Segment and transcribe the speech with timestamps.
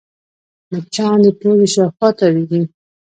[0.71, 2.61] مچان د پوزې شاوخوا تاوېږي